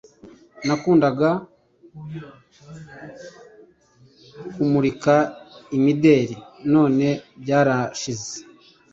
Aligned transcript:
Nakundaga 0.65 1.29
kumurika 4.53 5.15
imideli 5.77 6.35
none 6.73 7.07
byarashize 7.41 8.31